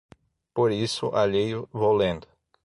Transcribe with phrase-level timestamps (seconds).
[0.53, 2.27] Por isso, alheio, vou lendo